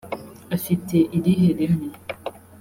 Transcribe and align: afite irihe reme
afite 0.55 0.95
irihe 1.17 1.49
reme 1.59 1.89